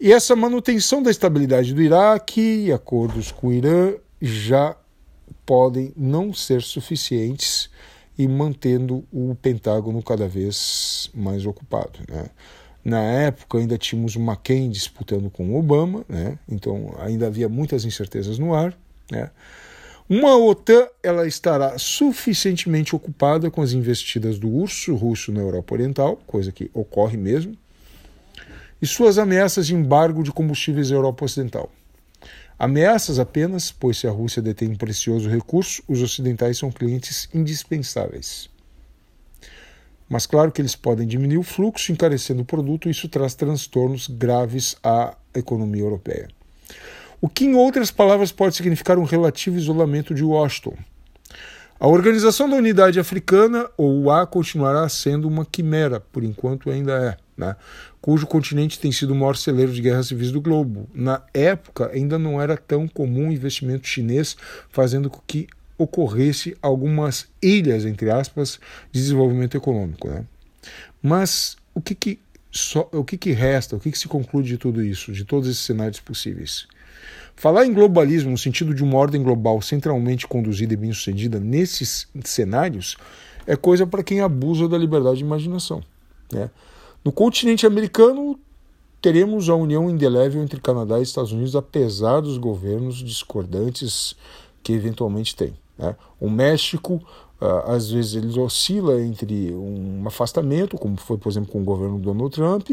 E 0.00 0.12
essa 0.12 0.36
manutenção 0.36 1.02
da 1.02 1.10
estabilidade 1.10 1.74
do 1.74 1.82
Iraque 1.82 2.66
e 2.66 2.72
acordos 2.72 3.32
com 3.32 3.48
o 3.48 3.52
Irã 3.52 3.94
já 4.20 4.76
podem 5.46 5.92
não 5.96 6.34
ser 6.34 6.60
suficientes 6.60 7.70
e 8.18 8.26
mantendo 8.26 9.04
o 9.12 9.34
Pentágono 9.40 10.02
cada 10.02 10.26
vez 10.26 11.08
mais 11.14 11.46
ocupado. 11.46 12.00
Né? 12.08 12.26
Na 12.84 13.00
época 13.00 13.58
ainda 13.58 13.78
tínhamos 13.78 14.16
o 14.16 14.20
McCain 14.20 14.70
disputando 14.70 15.30
com 15.30 15.50
o 15.50 15.58
Obama, 15.58 16.04
né? 16.08 16.38
então 16.48 16.94
ainda 16.98 17.28
havia 17.28 17.48
muitas 17.48 17.84
incertezas 17.84 18.38
no 18.38 18.54
ar. 18.54 18.76
Né? 19.10 19.30
Uma 20.08 20.36
OTAN 20.36 20.86
ela 21.02 21.26
estará 21.26 21.78
suficientemente 21.78 22.94
ocupada 22.94 23.50
com 23.50 23.60
as 23.60 23.72
investidas 23.72 24.38
do 24.38 24.48
urso 24.48 24.94
russo 24.94 25.32
na 25.32 25.40
Europa 25.40 25.74
Oriental, 25.74 26.16
coisa 26.26 26.52
que 26.52 26.70
ocorre 26.72 27.16
mesmo, 27.16 27.56
e 28.80 28.86
suas 28.86 29.18
ameaças 29.18 29.66
de 29.66 29.74
embargo 29.74 30.22
de 30.22 30.30
combustíveis 30.30 30.92
à 30.92 30.94
Europa 30.94 31.24
Ocidental. 31.24 31.70
Ameaças 32.58 33.18
apenas, 33.18 33.70
pois 33.70 33.98
se 33.98 34.06
a 34.06 34.10
Rússia 34.10 34.40
detém 34.40 34.70
um 34.70 34.76
precioso 34.76 35.28
recurso, 35.28 35.82
os 35.86 36.00
ocidentais 36.00 36.56
são 36.56 36.70
clientes 36.70 37.28
indispensáveis. 37.34 38.48
Mas 40.08 40.24
claro 40.26 40.50
que 40.50 40.62
eles 40.62 40.74
podem 40.74 41.06
diminuir 41.06 41.36
o 41.36 41.42
fluxo, 41.42 41.92
encarecendo 41.92 42.42
o 42.42 42.46
produto, 42.46 42.88
e 42.88 42.92
isso 42.92 43.08
traz 43.10 43.34
transtornos 43.34 44.08
graves 44.08 44.76
à 44.82 45.14
economia 45.34 45.82
europeia. 45.82 46.28
O 47.20 47.28
que, 47.28 47.44
em 47.44 47.54
outras 47.54 47.90
palavras, 47.90 48.32
pode 48.32 48.56
significar 48.56 48.98
um 48.98 49.04
relativo 49.04 49.58
isolamento 49.58 50.14
de 50.14 50.24
Washington. 50.24 50.76
A 51.78 51.86
Organização 51.86 52.48
da 52.48 52.56
Unidade 52.56 52.98
Africana, 52.98 53.68
ou 53.76 54.04
UA, 54.04 54.26
continuará 54.26 54.88
sendo 54.88 55.28
uma 55.28 55.44
quimera, 55.44 56.00
por 56.00 56.24
enquanto 56.24 56.70
ainda 56.70 56.92
é 56.92 57.16
né, 57.36 57.54
cujo 58.00 58.26
continente 58.26 58.78
tem 58.78 58.90
sido 58.90 59.10
o 59.10 59.14
maior 59.14 59.36
celeiro 59.36 59.72
de 59.72 59.82
guerras 59.82 60.06
civis 60.06 60.32
do 60.32 60.40
globo. 60.40 60.88
Na 60.94 61.22
época, 61.34 61.90
ainda 61.92 62.18
não 62.18 62.40
era 62.40 62.56
tão 62.56 62.88
comum 62.88 63.28
o 63.28 63.32
investimento 63.32 63.86
chinês, 63.86 64.36
fazendo 64.70 65.10
com 65.10 65.20
que 65.26 65.46
ocorresse 65.76 66.56
algumas 66.62 67.26
ilhas, 67.42 67.84
entre 67.84 68.10
aspas, 68.10 68.58
de 68.90 69.00
desenvolvimento 69.00 69.56
econômico. 69.56 70.08
Né? 70.08 70.24
Mas 71.02 71.56
o 71.74 71.80
que, 71.82 71.94
que, 71.94 72.18
só, 72.50 72.88
o 72.90 73.04
que, 73.04 73.18
que 73.18 73.32
resta, 73.32 73.76
o 73.76 73.80
que, 73.80 73.90
que 73.90 73.98
se 73.98 74.08
conclui 74.08 74.44
de 74.44 74.56
tudo 74.56 74.82
isso, 74.82 75.12
de 75.12 75.26
todos 75.26 75.46
esses 75.46 75.62
cenários 75.62 76.00
possíveis? 76.00 76.66
Falar 77.36 77.66
em 77.66 77.74
globalismo 77.74 78.30
no 78.30 78.38
sentido 78.38 78.74
de 78.74 78.82
uma 78.82 78.96
ordem 78.96 79.22
global 79.22 79.60
centralmente 79.60 80.26
conduzida 80.26 80.72
e 80.72 80.76
bem-sucedida 80.76 81.38
nesses 81.38 82.08
cenários 82.24 82.96
é 83.46 83.54
coisa 83.54 83.86
para 83.86 84.02
quem 84.02 84.20
abusa 84.20 84.66
da 84.66 84.78
liberdade 84.78 85.18
de 85.18 85.24
imaginação. 85.24 85.82
Né? 86.32 86.50
No 87.04 87.12
continente 87.12 87.66
americano, 87.66 88.40
teremos 89.02 89.50
a 89.50 89.54
união 89.54 89.90
indelével 89.90 90.42
entre 90.42 90.60
Canadá 90.60 90.98
e 90.98 91.02
Estados 91.02 91.30
Unidos, 91.30 91.54
apesar 91.54 92.20
dos 92.20 92.38
governos 92.38 92.96
discordantes 92.96 94.16
que 94.62 94.72
eventualmente 94.72 95.36
tem. 95.36 95.54
Né? 95.78 95.94
O 96.18 96.30
México, 96.30 97.00
às 97.66 97.90
vezes, 97.90 98.14
ele 98.14 98.38
oscila 98.40 99.00
entre 99.00 99.54
um 99.54 100.02
afastamento, 100.06 100.78
como 100.78 100.96
foi, 100.96 101.18
por 101.18 101.28
exemplo, 101.30 101.52
com 101.52 101.60
o 101.60 101.64
governo 101.64 101.98
Donald 101.98 102.34
Trump, 102.34 102.70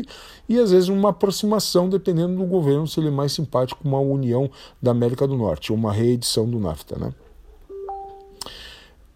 e 0.48 0.58
às 0.58 0.72
vezes 0.72 0.90
uma 0.90 1.10
aproximação, 1.10 1.90
dependendo 1.90 2.38
do 2.38 2.46
governo, 2.46 2.88
se 2.88 3.00
ele 3.00 3.10
é 3.10 3.12
mais 3.12 3.34
simpático 3.34 3.82
com 3.82 3.90
uma 3.90 4.00
união 4.00 4.50
da 4.82 4.92
América 4.92 5.28
do 5.28 5.36
Norte, 5.36 5.74
uma 5.74 5.92
reedição 5.92 6.50
do 6.50 6.60
NAFTA. 6.60 6.98
Né? 6.98 7.14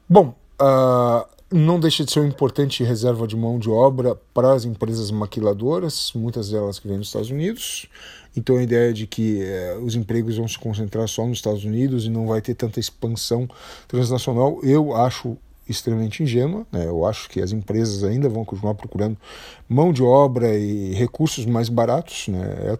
Bom, 0.09 0.35
uh, 0.61 1.36
não 1.51 1.79
deixa 1.79 2.03
de 2.03 2.11
ser 2.11 2.19
uma 2.19 2.27
importante 2.27 2.83
reserva 2.83 3.25
de 3.25 3.35
mão 3.35 3.57
de 3.57 3.69
obra 3.69 4.15
para 4.33 4.53
as 4.53 4.65
empresas 4.65 5.11
maquiladoras, 5.11 6.11
muitas 6.13 6.49
delas 6.49 6.79
que 6.79 6.87
vêm 6.87 6.97
dos 6.97 7.07
Estados 7.07 7.29
Unidos. 7.29 7.87
Então 8.35 8.57
a 8.57 8.63
ideia 8.63 8.93
de 8.93 9.07
que 9.07 9.41
eh, 9.41 9.77
os 9.81 9.95
empregos 9.95 10.37
vão 10.37 10.47
se 10.47 10.59
concentrar 10.59 11.07
só 11.07 11.25
nos 11.25 11.37
Estados 11.37 11.63
Unidos 11.63 12.05
e 12.05 12.09
não 12.09 12.27
vai 12.27 12.41
ter 12.41 12.53
tanta 12.53 12.79
expansão 12.79 13.47
transnacional, 13.87 14.59
eu 14.61 14.95
acho 14.95 15.37
extremamente 15.69 16.23
ingênua. 16.23 16.65
Né? 16.71 16.85
Eu 16.85 17.05
acho 17.05 17.29
que 17.29 17.41
as 17.41 17.51
empresas 17.51 18.03
ainda 18.03 18.29
vão 18.29 18.45
continuar 18.45 18.75
procurando 18.75 19.17
mão 19.67 19.91
de 19.91 20.03
obra 20.03 20.55
e 20.55 20.93
recursos 20.93 21.45
mais 21.45 21.69
baratos. 21.69 22.27
Né? 22.27 22.65
É 22.65 22.69
a 22.71 22.77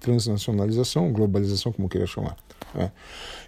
transnacionalização, 0.00 1.12
globalização, 1.12 1.72
como 1.72 1.88
queria 1.88 2.06
chamar. 2.06 2.36
Né? 2.74 2.90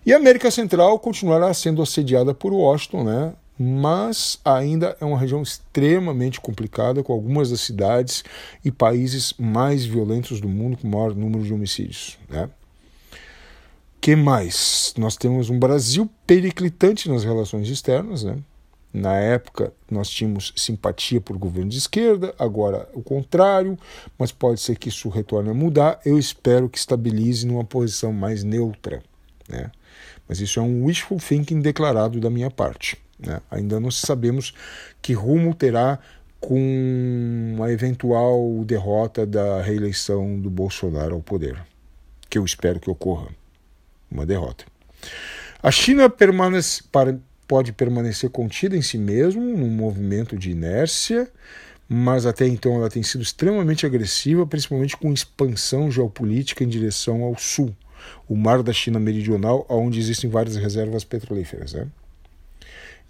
E 0.04 0.12
a 0.12 0.16
América 0.16 0.50
Central 0.50 0.98
continuará 0.98 1.52
sendo 1.54 1.82
assediada 1.82 2.34
por 2.34 2.52
Washington, 2.52 3.04
né? 3.04 3.32
Mas 3.58 4.38
ainda 4.44 4.96
é 5.00 5.04
uma 5.04 5.18
região 5.18 5.42
extremamente 5.42 6.40
complicada, 6.40 7.02
com 7.02 7.12
algumas 7.12 7.50
das 7.50 7.60
cidades 7.60 8.24
e 8.64 8.70
países 8.70 9.34
mais 9.38 9.84
violentos 9.84 10.40
do 10.40 10.48
mundo, 10.48 10.76
com 10.76 10.88
maior 10.88 11.14
número 11.14 11.44
de 11.44 11.52
homicídios. 11.52 12.18
Né? 12.28 12.48
que 14.02 14.16
mais? 14.16 14.92
Nós 14.98 15.16
temos 15.16 15.48
um 15.48 15.60
Brasil 15.60 16.10
periclitante 16.26 17.08
nas 17.08 17.22
relações 17.22 17.68
externas, 17.68 18.24
né? 18.24 18.36
Na 18.92 19.14
época, 19.14 19.72
nós 19.88 20.10
tínhamos 20.10 20.52
simpatia 20.56 21.20
por 21.20 21.38
governo 21.38 21.70
de 21.70 21.78
esquerda, 21.78 22.34
agora 22.36 22.88
o 22.94 23.00
contrário, 23.00 23.78
mas 24.18 24.32
pode 24.32 24.60
ser 24.60 24.76
que 24.76 24.88
isso 24.88 25.08
retorne 25.08 25.50
a 25.50 25.54
mudar. 25.54 26.00
Eu 26.04 26.18
espero 26.18 26.68
que 26.68 26.76
estabilize 26.76 27.46
numa 27.46 27.64
posição 27.64 28.12
mais 28.12 28.42
neutra. 28.42 29.00
Né? 29.48 29.70
Mas 30.28 30.40
isso 30.40 30.58
é 30.58 30.62
um 30.62 30.84
wishful 30.84 31.18
thinking 31.18 31.60
declarado 31.60 32.18
da 32.18 32.28
minha 32.28 32.50
parte. 32.50 32.98
Né? 33.24 33.40
Ainda 33.50 33.78
não 33.78 33.90
sabemos 33.90 34.54
que 35.00 35.12
rumo 35.12 35.54
terá 35.54 35.98
com 36.40 37.56
a 37.62 37.70
eventual 37.70 38.64
derrota 38.64 39.24
da 39.24 39.62
reeleição 39.62 40.40
do 40.40 40.50
Bolsonaro 40.50 41.14
ao 41.14 41.22
poder, 41.22 41.56
que 42.28 42.36
eu 42.36 42.44
espero 42.44 42.80
que 42.80 42.90
ocorra. 42.90 43.28
Uma 44.10 44.26
derrota. 44.26 44.64
A 45.62 45.70
China 45.70 46.10
permanece, 46.10 46.82
pode 47.46 47.72
permanecer 47.72 48.28
contida 48.28 48.76
em 48.76 48.82
si 48.82 48.98
mesmo, 48.98 49.40
num 49.40 49.70
movimento 49.70 50.36
de 50.36 50.50
inércia, 50.50 51.30
mas 51.88 52.26
até 52.26 52.46
então 52.46 52.74
ela 52.74 52.90
tem 52.90 53.02
sido 53.02 53.22
extremamente 53.22 53.86
agressiva, 53.86 54.46
principalmente 54.46 54.96
com 54.96 55.12
expansão 55.12 55.90
geopolítica 55.90 56.64
em 56.64 56.68
direção 56.68 57.22
ao 57.22 57.38
sul, 57.38 57.74
o 58.28 58.36
Mar 58.36 58.62
da 58.62 58.72
China 58.72 58.98
Meridional, 58.98 59.64
onde 59.68 60.00
existem 60.00 60.28
várias 60.28 60.56
reservas 60.56 61.04
petrolíferas. 61.04 61.72
Né? 61.72 61.86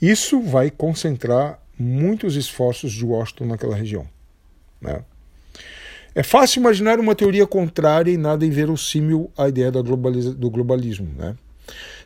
Isso 0.03 0.43
vai 0.43 0.69
concentrar 0.69 1.63
muitos 1.79 2.35
esforços 2.35 2.91
de 2.91 3.05
Washington 3.05 3.47
naquela 3.47 3.77
região. 3.77 4.05
Né? 4.81 5.05
É 6.13 6.25
fácil 6.25 6.59
imaginar 6.59 6.99
uma 6.99 7.15
teoria 7.15 7.47
contrária 7.47 8.11
e 8.11 8.17
nada 8.17 8.45
inverossímil 8.45 9.31
à 9.39 9.49
ideia 9.49 9.71
do 9.71 10.51
globalismo. 10.51 11.09
Né? 11.17 11.37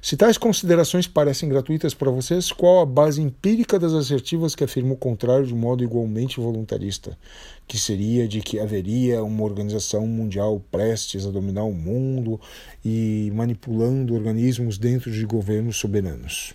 Se 0.02 0.14
tais 0.14 0.36
considerações 0.36 1.06
parecem 1.06 1.48
gratuitas 1.48 1.94
para 1.94 2.10
vocês, 2.10 2.52
qual 2.52 2.82
a 2.82 2.86
base 2.86 3.22
empírica 3.22 3.78
das 3.78 3.94
assertivas 3.94 4.54
que 4.54 4.62
afirma 4.62 4.92
o 4.92 4.98
contrário 4.98 5.46
de 5.46 5.54
modo 5.54 5.82
igualmente 5.82 6.38
voluntarista? 6.38 7.18
Que 7.66 7.78
seria 7.78 8.28
de 8.28 8.42
que 8.42 8.60
haveria 8.60 9.24
uma 9.24 9.42
organização 9.42 10.06
mundial 10.06 10.62
prestes 10.70 11.24
a 11.26 11.30
dominar 11.30 11.64
o 11.64 11.72
mundo 11.72 12.38
e 12.84 13.32
manipulando 13.34 14.14
organismos 14.14 14.76
dentro 14.76 15.10
de 15.10 15.24
governos 15.24 15.78
soberanos. 15.78 16.54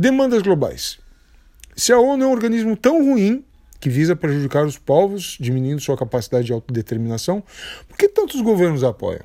Demandas 0.00 0.42
globais. 0.42 1.00
Se 1.74 1.92
a 1.92 1.98
ONU 1.98 2.22
é 2.22 2.26
um 2.28 2.30
organismo 2.30 2.76
tão 2.76 3.04
ruim 3.04 3.44
que 3.80 3.90
visa 3.90 4.14
prejudicar 4.14 4.64
os 4.64 4.78
povos, 4.78 5.36
diminuindo 5.40 5.80
sua 5.80 5.96
capacidade 5.96 6.46
de 6.46 6.52
autodeterminação, 6.52 7.42
por 7.88 7.98
que 7.98 8.08
tantos 8.08 8.40
governos 8.40 8.84
a 8.84 8.90
apoiam? 8.90 9.24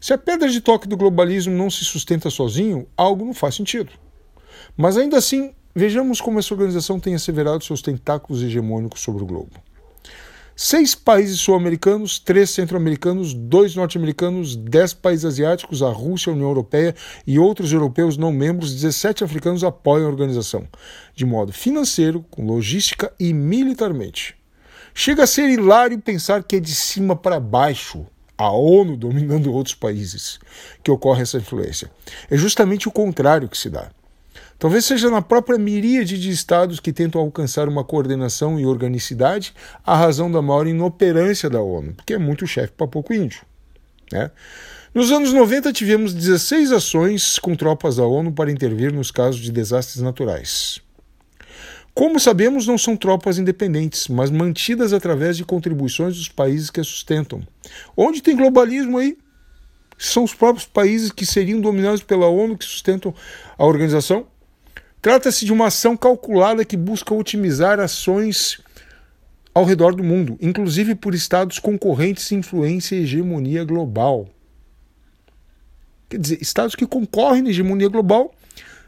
Se 0.00 0.14
a 0.14 0.16
pedra 0.16 0.48
de 0.48 0.58
toque 0.62 0.88
do 0.88 0.96
globalismo 0.96 1.54
não 1.54 1.68
se 1.68 1.84
sustenta 1.84 2.30
sozinho, 2.30 2.86
algo 2.96 3.26
não 3.26 3.34
faz 3.34 3.54
sentido. 3.54 3.92
Mas 4.74 4.96
ainda 4.96 5.18
assim, 5.18 5.52
vejamos 5.74 6.18
como 6.18 6.38
essa 6.38 6.54
organização 6.54 6.98
tem 6.98 7.14
asseverado 7.14 7.62
seus 7.62 7.82
tentáculos 7.82 8.42
hegemônicos 8.42 9.02
sobre 9.02 9.22
o 9.22 9.26
globo. 9.26 9.52
Seis 10.54 10.94
países 10.94 11.40
sul-americanos, 11.40 12.18
três 12.18 12.50
centro-americanos, 12.50 13.32
dois 13.32 13.74
norte-americanos, 13.74 14.54
dez 14.54 14.92
países 14.92 15.24
asiáticos, 15.24 15.82
a 15.82 15.88
Rússia, 15.88 16.30
a 16.30 16.34
União 16.34 16.48
Europeia 16.48 16.94
e 17.26 17.38
outros 17.38 17.72
europeus 17.72 18.18
não 18.18 18.30
membros, 18.30 18.74
17 18.74 19.24
africanos 19.24 19.64
apoiam 19.64 20.06
a 20.06 20.10
organização, 20.10 20.68
de 21.14 21.24
modo 21.24 21.52
financeiro, 21.52 22.24
com 22.30 22.44
logística 22.46 23.12
e 23.18 23.32
militarmente. 23.32 24.36
Chega 24.94 25.24
a 25.24 25.26
ser 25.26 25.48
hilário 25.48 25.98
pensar 25.98 26.42
que 26.42 26.56
é 26.56 26.60
de 26.60 26.74
cima 26.74 27.16
para 27.16 27.40
baixo 27.40 28.06
a 28.36 28.50
ONU 28.50 28.96
dominando 28.96 29.52
outros 29.52 29.74
países 29.74 30.38
que 30.82 30.90
ocorre 30.90 31.22
essa 31.22 31.38
influência. 31.38 31.90
É 32.30 32.36
justamente 32.36 32.88
o 32.88 32.92
contrário 32.92 33.48
que 33.48 33.56
se 33.56 33.70
dá. 33.70 33.90
Talvez 34.62 34.84
seja 34.84 35.10
na 35.10 35.20
própria 35.20 35.58
miríade 35.58 36.16
de 36.16 36.30
estados 36.30 36.78
que 36.78 36.92
tentam 36.92 37.20
alcançar 37.20 37.68
uma 37.68 37.82
coordenação 37.82 38.60
e 38.60 38.64
organicidade 38.64 39.52
a 39.84 39.96
razão 39.96 40.30
da 40.30 40.40
maior 40.40 40.68
inoperância 40.68 41.50
da 41.50 41.60
ONU, 41.60 41.94
porque 41.94 42.14
é 42.14 42.18
muito 42.18 42.46
chefe 42.46 42.72
para 42.76 42.86
pouco 42.86 43.12
índio. 43.12 43.40
Né? 44.12 44.30
Nos 44.94 45.10
anos 45.10 45.32
90 45.32 45.72
tivemos 45.72 46.14
16 46.14 46.70
ações 46.70 47.40
com 47.40 47.56
tropas 47.56 47.96
da 47.96 48.04
ONU 48.04 48.30
para 48.30 48.52
intervir 48.52 48.92
nos 48.92 49.10
casos 49.10 49.40
de 49.40 49.50
desastres 49.50 50.00
naturais. 50.00 50.80
Como 51.92 52.20
sabemos, 52.20 52.64
não 52.64 52.78
são 52.78 52.96
tropas 52.96 53.40
independentes, 53.40 54.06
mas 54.06 54.30
mantidas 54.30 54.92
através 54.92 55.36
de 55.36 55.44
contribuições 55.44 56.14
dos 56.16 56.28
países 56.28 56.70
que 56.70 56.78
a 56.78 56.84
sustentam. 56.84 57.42
Onde 57.96 58.22
tem 58.22 58.36
globalismo 58.36 58.98
aí? 58.98 59.18
São 59.98 60.22
os 60.22 60.32
próprios 60.32 60.66
países 60.66 61.10
que 61.10 61.26
seriam 61.26 61.60
dominados 61.60 62.04
pela 62.04 62.28
ONU 62.28 62.56
que 62.56 62.64
sustentam 62.64 63.12
a 63.58 63.66
organização? 63.66 64.30
Trata-se 65.02 65.44
de 65.44 65.52
uma 65.52 65.66
ação 65.66 65.96
calculada 65.96 66.64
que 66.64 66.76
busca 66.76 67.12
otimizar 67.12 67.80
ações 67.80 68.60
ao 69.52 69.64
redor 69.64 69.96
do 69.96 70.04
mundo, 70.04 70.38
inclusive 70.40 70.94
por 70.94 71.12
estados 71.12 71.58
concorrentes 71.58 72.28
de 72.28 72.36
influência 72.36 72.94
e 72.94 73.02
hegemonia 73.02 73.64
global. 73.64 74.28
Quer 76.08 76.20
dizer, 76.20 76.38
estados 76.40 76.76
que 76.76 76.86
concorrem 76.86 77.42
na 77.42 77.50
hegemonia 77.50 77.88
global 77.88 78.32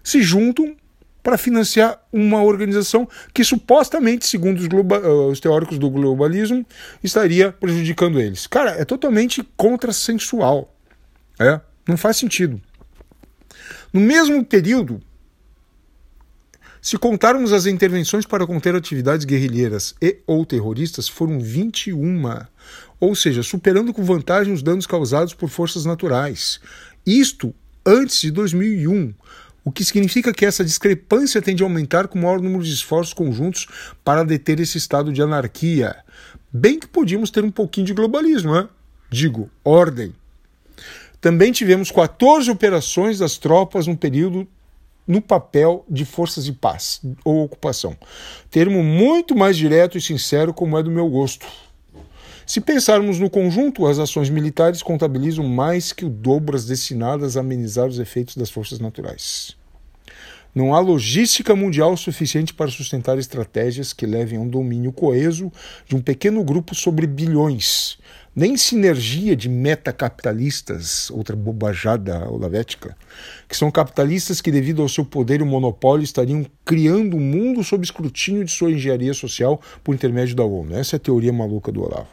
se 0.05 0.23
juntam 0.23 0.77
para 1.21 1.37
financiar 1.37 2.01
uma 2.13 2.43
organização 2.43 3.09
que 3.33 3.43
supostamente, 3.43 4.27
segundo 4.27 4.59
os, 4.59 4.67
uh, 4.67 5.31
os, 5.31 5.41
teóricos 5.41 5.79
do 5.79 5.91
globalismo, 5.91 6.65
estaria 7.03 7.51
prejudicando 7.51 8.21
eles. 8.21 8.47
Cara, 8.47 8.71
é 8.73 8.85
totalmente 8.85 9.43
contrassensual. 9.57 10.73
É, 11.41 11.61
não 11.89 11.97
faz 11.97 12.19
sentido. 12.19 12.61
No 13.93 14.01
mesmo 14.01 14.45
período, 14.45 15.01
se 16.85 16.99
contarmos 16.99 17.51
as 17.55 17.65
intervenções 17.65 18.27
para 18.27 18.47
conter 18.47 18.75
atividades 18.75 19.25
guerrilheiras 19.25 19.95
e 20.03 20.19
ou 20.27 20.45
terroristas, 20.45 21.09
foram 21.09 21.41
21, 21.41 22.45
ou 23.01 23.15
seja, 23.15 23.43
superando 23.43 23.95
com 23.95 24.05
vantagem 24.05 24.53
os 24.53 24.63
danos 24.63 24.87
causados 24.87 25.33
por 25.33 25.49
forças 25.49 25.87
naturais. 25.87 26.61
Isto 27.07 27.55
antes 27.87 28.21
de 28.21 28.31
2001, 28.31 29.15
o 29.65 29.73
que 29.73 29.83
significa 29.83 30.31
que 30.31 30.45
essa 30.45 30.63
discrepância 30.63 31.41
tende 31.41 31.63
a 31.63 31.67
aumentar 31.67 32.07
com 32.07 32.19
o 32.19 32.23
maior 32.23 32.43
número 32.43 32.63
de 32.63 32.75
esforços 32.75 33.15
conjuntos 33.15 33.67
para 34.05 34.23
deter 34.23 34.61
esse 34.61 34.77
estado 34.77 35.11
de 35.11 35.23
anarquia. 35.23 35.97
Bem 36.53 36.79
que 36.79 36.87
podíamos 36.87 37.31
ter 37.31 37.43
um 37.43 37.51
pouquinho 37.51 37.87
de 37.87 37.95
globalismo, 37.95 38.53
né? 38.53 38.69
Digo, 39.09 39.49
ordem. 39.65 40.15
Também 41.19 41.51
tivemos 41.51 41.91
14 41.91 42.51
operações 42.51 43.21
das 43.21 43.39
tropas 43.39 43.87
no 43.87 43.97
período 43.97 44.47
no 45.07 45.21
papel 45.21 45.85
de 45.89 46.05
forças 46.05 46.45
de 46.45 46.53
paz 46.53 47.01
ou 47.25 47.45
ocupação. 47.45 47.97
Termo 48.51 48.83
muito 48.83 49.35
mais 49.35 49.57
direto 49.57 49.99
e 49.99 50.01
sincero, 50.01 50.55
como 50.55 50.79
é 50.79 50.83
do 50.83 50.91
meu 50.91 51.09
gosto. 51.09 51.47
Se 52.47 52.61
pensarmos 52.61 53.19
no 53.19 53.31
conjunto, 53.31 53.87
as 53.87 53.99
ações 53.99 54.29
militares 54.29 54.83
contabilizam 54.83 55.47
mais 55.49 55.93
que 55.93 56.05
o 56.05 56.11
dobro 56.11 56.55
as 56.55 56.67
destinadas 56.67 57.37
a 57.37 57.41
amenizar 57.41 57.87
os 57.87 57.99
efeitos 57.99 58.37
das 58.37 58.51
forças 58.51 58.79
naturais. 58.79 59.57
Não 60.55 60.73
há 60.73 60.79
logística 60.79 61.57
mundial 61.57 61.97
suficiente 61.97 62.55
para 62.55 62.71
sustentar 62.71 63.19
estratégias 63.19 63.93
que 63.93 64.07
levem 64.07 64.39
a 64.39 64.43
um 64.43 64.49
domínio 64.49 64.93
coeso 64.93 65.51
de 65.89 65.97
um 65.97 66.01
pequeno 66.01 66.45
grupo 66.45 66.77
sobre 66.77 67.09
bilhões, 67.09 67.99
nem 68.35 68.57
sinergia 68.57 69.37
de 69.37 69.49
metacapitalistas, 69.49 71.09
outra 71.11 71.37
bobajada 71.37 72.29
olavética, 72.29 72.97
que 73.49 73.57
são 73.57 73.71
capitalistas 73.71 74.41
que, 74.41 74.51
devido 74.51 74.83
ao 74.83 74.89
seu 74.89 75.05
poder 75.05 75.41
e 75.41 75.45
monopólio, 75.45 76.03
estariam 76.03 76.45
criando 76.65 77.17
um 77.17 77.21
mundo 77.21 77.63
sob 77.63 77.85
escrutínio 77.85 78.45
de 78.45 78.51
sua 78.51 78.73
engenharia 78.73 79.15
social 79.15 79.61
por 79.85 79.95
intermédio 79.95 80.35
da 80.35 80.45
ONU. 80.45 80.75
Essa 80.75 80.97
é 80.97 80.99
a 80.99 81.01
teoria 81.01 81.33
maluca 81.33 81.71
do 81.71 81.83
Olavo. 81.83 82.09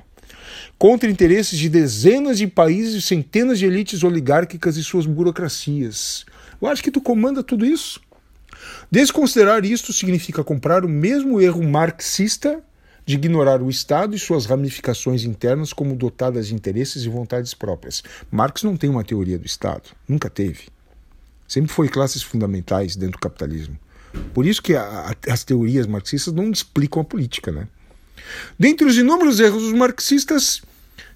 Contra 0.78 1.10
interesses 1.10 1.58
de 1.58 1.70
dezenas 1.70 2.38
de 2.38 2.46
países 2.48 3.06
centenas 3.06 3.58
de 3.58 3.66
elites 3.66 4.04
oligárquicas 4.04 4.78
e 4.78 4.84
suas 4.84 5.06
burocracias. 5.06 6.26
Eu 6.62 6.68
acho 6.68 6.84
que 6.84 6.92
tu 6.92 7.02
comanda 7.02 7.42
tudo 7.42 7.66
isso. 7.66 8.00
Desconsiderar 8.92 9.66
isto 9.66 9.92
significa 9.92 10.44
comprar 10.44 10.86
o 10.86 10.90
mesmo 10.90 11.42
erro 11.42 11.64
marxista 11.64 12.62
de 13.12 13.18
ignorar 13.18 13.62
o 13.62 13.70
Estado 13.70 14.16
e 14.16 14.20
suas 14.20 14.46
ramificações 14.46 15.26
internas 15.26 15.74
como 15.74 15.98
dotadas 15.98 16.48
de 16.48 16.56
interesses 16.56 17.04
e 17.04 17.10
vontades 17.10 17.54
próprias. 17.54 18.02
Marx 18.32 18.64
não 18.64 18.78
tem 18.78 18.90
uma 18.90 19.04
teoria 19.04 19.38
do 19.38 19.46
Estado, 19.46 19.90
nunca 20.08 20.30
teve. 20.30 20.70
Sempre 21.46 21.74
foi 21.74 21.90
classes 21.90 22.24
fundamentais 22.24 22.96
dentro 22.96 23.20
do 23.20 23.22
capitalismo. 23.22 23.78
Por 24.34 24.46
isso 24.46 24.62
que 24.64 24.76
a, 24.76 24.84
a, 25.10 25.34
as 25.34 25.44
teorias 25.44 25.88
marxistas 25.88 26.34
não 26.34 26.50
explicam 26.50 27.02
a 27.02 27.06
política, 27.06 27.52
né? 27.52 27.68
Dentre 28.58 28.88
os 28.88 28.98
inúmeros 28.98 29.42
erros 29.42 29.64
dos 29.64 29.74
marxistas, 29.74 30.62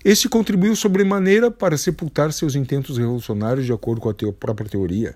esse 0.04 0.28
contribuiu 0.28 0.76
sobremaneira 0.76 1.50
para 1.50 1.78
sepultar 1.78 2.34
seus 2.34 2.56
intentos 2.56 2.98
revolucionários 2.98 3.66
de 3.66 3.72
acordo 3.72 4.02
com 4.02 4.10
a 4.10 4.14
teo 4.14 4.34
própria 4.34 4.70
teoria, 4.70 5.16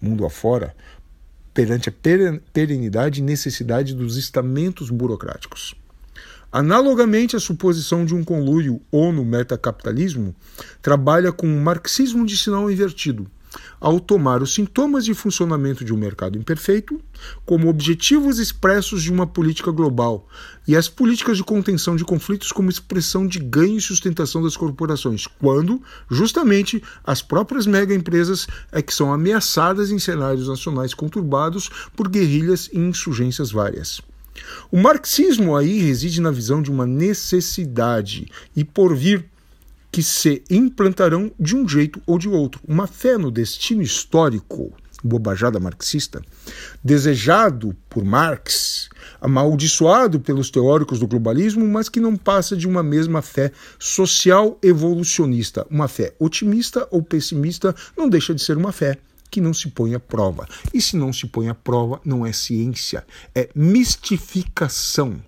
mundo 0.00 0.24
afora, 0.24 0.76
perante 1.52 1.88
a 1.88 1.92
perenidade 2.52 3.18
e 3.18 3.24
necessidade 3.24 3.94
dos 3.94 4.16
estamentos 4.16 4.90
burocráticos. 4.90 5.74
Analogamente, 6.56 7.34
a 7.34 7.40
suposição 7.40 8.06
de 8.06 8.14
um 8.14 8.22
conluio 8.22 8.80
ONU-metacapitalismo 8.92 10.32
trabalha 10.80 11.32
com 11.32 11.48
um 11.48 11.60
marxismo 11.60 12.24
de 12.24 12.38
sinal 12.38 12.70
invertido, 12.70 13.26
ao 13.80 13.98
tomar 13.98 14.40
os 14.40 14.54
sintomas 14.54 15.04
de 15.04 15.14
funcionamento 15.14 15.84
de 15.84 15.92
um 15.92 15.96
mercado 15.96 16.38
imperfeito 16.38 17.00
como 17.44 17.68
objetivos 17.68 18.38
expressos 18.38 19.02
de 19.02 19.10
uma 19.10 19.26
política 19.26 19.72
global 19.72 20.28
e 20.64 20.76
as 20.76 20.88
políticas 20.88 21.38
de 21.38 21.42
contenção 21.42 21.96
de 21.96 22.04
conflitos 22.04 22.52
como 22.52 22.70
expressão 22.70 23.26
de 23.26 23.40
ganho 23.40 23.76
e 23.76 23.80
sustentação 23.80 24.40
das 24.40 24.56
corporações, 24.56 25.26
quando, 25.26 25.82
justamente, 26.08 26.80
as 27.02 27.20
próprias 27.20 27.66
megaempresas 27.66 28.46
é 28.70 28.80
que 28.80 28.94
são 28.94 29.12
ameaçadas 29.12 29.90
em 29.90 29.98
cenários 29.98 30.46
nacionais 30.46 30.94
conturbados 30.94 31.68
por 31.96 32.08
guerrilhas 32.08 32.70
e 32.72 32.78
insurgências 32.78 33.50
várias. 33.50 34.00
O 34.70 34.78
marxismo 34.78 35.56
aí 35.56 35.78
reside 35.78 36.20
na 36.20 36.30
visão 36.30 36.60
de 36.60 36.70
uma 36.70 36.86
necessidade 36.86 38.30
e 38.56 38.64
por 38.64 38.94
vir 38.96 39.24
que 39.92 40.02
se 40.02 40.42
implantarão 40.50 41.30
de 41.38 41.54
um 41.54 41.68
jeito 41.68 42.02
ou 42.04 42.18
de 42.18 42.28
outro. 42.28 42.60
Uma 42.66 42.86
fé 42.88 43.16
no 43.16 43.30
destino 43.30 43.80
histórico, 43.80 44.72
bobajada 45.04 45.60
marxista, 45.60 46.20
desejado 46.82 47.76
por 47.88 48.04
Marx, 48.04 48.88
amaldiçoado 49.20 50.18
pelos 50.18 50.50
teóricos 50.50 50.98
do 50.98 51.06
globalismo, 51.06 51.64
mas 51.68 51.88
que 51.88 52.00
não 52.00 52.16
passa 52.16 52.56
de 52.56 52.66
uma 52.66 52.82
mesma 52.82 53.22
fé 53.22 53.52
social 53.78 54.58
evolucionista. 54.62 55.64
Uma 55.70 55.86
fé 55.86 56.12
otimista 56.18 56.88
ou 56.90 57.00
pessimista 57.00 57.72
não 57.96 58.08
deixa 58.08 58.34
de 58.34 58.42
ser 58.42 58.56
uma 58.56 58.72
fé 58.72 58.98
que 59.30 59.40
não 59.40 59.52
se 59.52 59.68
põe 59.70 59.94
à 59.94 60.00
prova. 60.00 60.46
E 60.72 60.80
se 60.80 60.96
não 60.96 61.12
se 61.12 61.26
põe 61.26 61.48
à 61.48 61.54
prova, 61.54 62.00
não 62.04 62.24
é 62.24 62.32
ciência, 62.32 63.04
é 63.34 63.48
mistificação. 63.54 65.20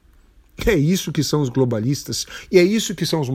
É 0.64 0.74
isso 0.74 1.12
que 1.12 1.22
são 1.22 1.42
os 1.42 1.50
globalistas, 1.50 2.26
e 2.50 2.58
é 2.58 2.62
isso 2.62 2.94
que 2.94 3.04
são 3.04 3.20
os 3.20 3.28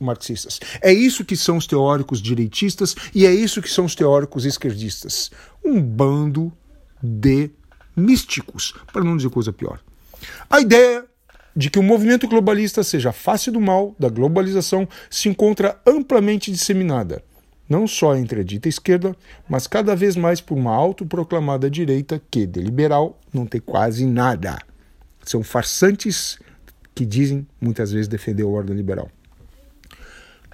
marxistas, 0.00 0.58
é 0.80 0.90
isso 0.90 1.22
que 1.22 1.36
são 1.36 1.58
os 1.58 1.66
teóricos 1.66 2.22
direitistas, 2.22 2.96
e 3.14 3.26
é 3.26 3.34
isso 3.34 3.60
que 3.60 3.68
são 3.68 3.84
os 3.84 3.94
teóricos 3.94 4.46
esquerdistas. 4.46 5.30
Um 5.62 5.82
bando 5.82 6.50
de 7.02 7.50
místicos, 7.94 8.74
para 8.90 9.04
não 9.04 9.16
dizer 9.16 9.28
coisa 9.28 9.52
pior. 9.52 9.80
A 10.48 10.60
ideia 10.60 11.04
de 11.54 11.68
que 11.68 11.78
o 11.78 11.82
movimento 11.82 12.26
globalista 12.26 12.82
seja 12.82 13.12
face 13.12 13.50
do 13.50 13.60
mal 13.60 13.94
da 13.98 14.08
globalização 14.08 14.88
se 15.10 15.28
encontra 15.28 15.78
amplamente 15.86 16.50
disseminada, 16.50 17.22
não 17.72 17.86
só 17.86 18.14
entre 18.14 18.42
a 18.42 18.44
dita 18.44 18.68
esquerda, 18.68 19.16
mas 19.48 19.66
cada 19.66 19.96
vez 19.96 20.14
mais 20.14 20.42
por 20.42 20.58
uma 20.58 20.74
autoproclamada 20.74 21.70
direita 21.70 22.20
que, 22.30 22.46
de 22.46 22.60
liberal, 22.60 23.18
não 23.32 23.46
tem 23.46 23.62
quase 23.62 24.04
nada. 24.04 24.58
São 25.24 25.42
farsantes 25.42 26.38
que 26.94 27.06
dizem 27.06 27.46
muitas 27.58 27.90
vezes 27.90 28.08
defender 28.08 28.42
a 28.42 28.46
ordem 28.46 28.76
liberal. 28.76 29.08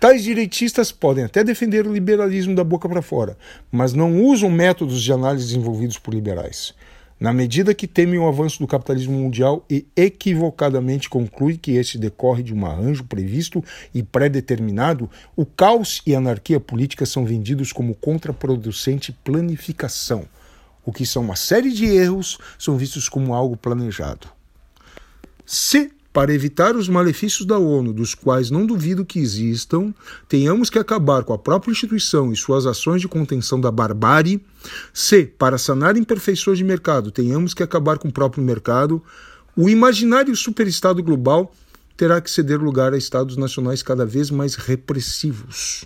Tais 0.00 0.22
direitistas 0.22 0.92
podem 0.92 1.24
até 1.24 1.42
defender 1.42 1.88
o 1.88 1.92
liberalismo 1.92 2.54
da 2.54 2.62
boca 2.62 2.88
para 2.88 3.02
fora, 3.02 3.36
mas 3.72 3.92
não 3.92 4.22
usam 4.22 4.48
métodos 4.48 5.02
de 5.02 5.12
análise 5.12 5.48
desenvolvidos 5.48 5.98
por 5.98 6.14
liberais. 6.14 6.72
Na 7.20 7.32
medida 7.32 7.74
que 7.74 7.88
temem 7.88 8.18
o 8.18 8.28
avanço 8.28 8.60
do 8.60 8.66
capitalismo 8.66 9.18
mundial 9.18 9.64
e 9.68 9.84
equivocadamente 9.96 11.10
concluem 11.10 11.56
que 11.56 11.72
este 11.72 11.98
decorre 11.98 12.44
de 12.44 12.54
um 12.54 12.64
arranjo 12.64 13.04
previsto 13.04 13.62
e 13.92 14.04
pré-determinado, 14.04 15.10
o 15.34 15.44
caos 15.44 16.00
e 16.06 16.14
a 16.14 16.18
anarquia 16.18 16.60
política 16.60 17.04
são 17.04 17.24
vendidos 17.24 17.72
como 17.72 17.94
contraproducente 17.96 19.10
planificação. 19.24 20.28
O 20.84 20.92
que 20.92 21.04
são 21.04 21.22
uma 21.22 21.34
série 21.34 21.72
de 21.72 21.86
erros 21.86 22.38
são 22.56 22.76
vistos 22.76 23.08
como 23.08 23.34
algo 23.34 23.56
planejado. 23.56 24.28
Se 25.44 25.90
para 26.12 26.32
evitar 26.32 26.74
os 26.74 26.88
malefícios 26.88 27.46
da 27.46 27.58
ONU, 27.58 27.92
dos 27.92 28.14
quais 28.14 28.50
não 28.50 28.66
duvido 28.66 29.04
que 29.04 29.18
existam, 29.18 29.94
tenhamos 30.28 30.70
que 30.70 30.78
acabar 30.78 31.22
com 31.22 31.32
a 31.32 31.38
própria 31.38 31.70
instituição 31.70 32.32
e 32.32 32.36
suas 32.36 32.66
ações 32.66 33.00
de 33.00 33.08
contenção 33.08 33.60
da 33.60 33.70
barbárie. 33.70 34.42
C. 34.92 35.24
Para 35.38 35.58
sanar 35.58 35.96
imperfeições 35.96 36.58
de 36.58 36.64
mercado, 36.64 37.10
tenhamos 37.10 37.54
que 37.54 37.62
acabar 37.62 37.98
com 37.98 38.08
o 38.08 38.12
próprio 38.12 38.42
mercado. 38.42 39.02
O 39.54 39.68
imaginário 39.68 40.34
superestado 40.34 41.02
global 41.02 41.52
terá 41.96 42.20
que 42.20 42.30
ceder 42.30 42.60
lugar 42.60 42.94
a 42.94 42.98
estados 42.98 43.36
nacionais 43.36 43.82
cada 43.82 44.06
vez 44.06 44.30
mais 44.30 44.54
repressivos. 44.54 45.84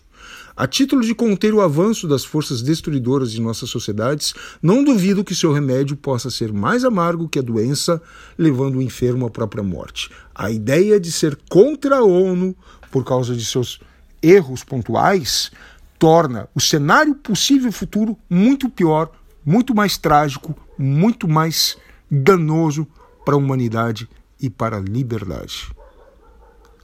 A 0.55 0.67
título 0.67 1.03
de 1.03 1.15
conter 1.15 1.55
o 1.55 1.63
avanço 1.63 2.07
das 2.07 2.25
forças 2.25 2.61
destruidoras 2.61 3.33
de 3.33 3.41
nossas 3.41 3.71
sociedades, 3.71 4.35
não 4.63 4.85
duvido 4.85 5.25
que 5.25 5.35
seu 5.35 5.53
remédio 5.53 5.97
possa 5.97 6.31
ser 6.31 6.53
mais 6.53 6.85
amargo 6.85 7.29
que 7.29 7.39
a 7.39 7.43
doença, 7.43 8.03
levando 8.37 8.77
o 8.77 8.83
enfermo 8.83 9.27
à 9.27 9.31
própria 9.31 9.63
morte. 9.63 10.11
A 10.35 10.51
ideia 10.51 11.01
de 11.01 11.11
ser 11.11 11.39
contra 11.49 11.97
a 11.97 12.05
ONU 12.05 12.55
por 12.91 13.03
causa 13.05 13.35
de 13.35 13.45
seus 13.45 13.81
erros 14.23 14.63
pontuais 14.63 15.51
torna 15.99 16.49
o 16.55 16.61
cenário 16.61 17.15
possível 17.15 17.73
futuro 17.73 18.19
muito 18.29 18.69
pior, 18.69 19.11
muito 19.45 19.75
mais 19.75 19.97
trágico, 19.97 20.55
muito 20.77 21.27
mais 21.27 21.79
danoso 22.11 22.87
para 23.25 23.35
a 23.35 23.39
humanidade 23.39 24.09
e 24.41 24.51
para 24.51 24.77
a 24.77 24.81
liberdade. 24.81 25.73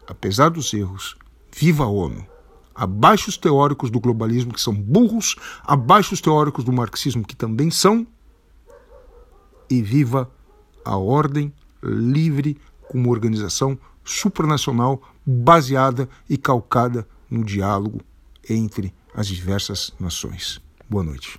Apesar 0.07 0.49
dos 0.49 0.73
erros, 0.73 1.17
viva 1.53 1.85
a 1.85 1.89
ONU! 1.89 2.38
Abaixo 2.79 3.29
os 3.29 3.37
teóricos 3.37 3.91
do 3.91 3.99
globalismo 3.99 4.55
que 4.55 4.61
são 4.61 4.73
burros, 4.73 5.35
abaixo 5.64 6.14
os 6.14 6.21
teóricos 6.21 6.64
do 6.64 6.73
marxismo 6.73 7.27
que 7.27 7.35
também 7.35 7.71
são, 7.71 8.07
e 9.69 9.83
viva 9.83 10.31
a 10.85 10.97
ordem 10.97 11.53
livre 11.83 12.57
como 12.88 13.11
organização 13.11 13.77
supranacional 14.05 15.03
baseada 15.27 16.09
e 16.31 16.38
calcada 16.38 17.07
no 17.29 17.45
diálogo 17.45 18.01
entre 18.49 18.95
as 19.14 19.27
diversas 19.27 19.93
nações. 19.99 20.61
Boa 20.88 21.05
noite. 21.05 21.37